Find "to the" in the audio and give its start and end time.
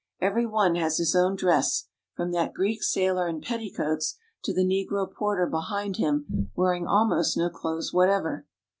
4.43-4.65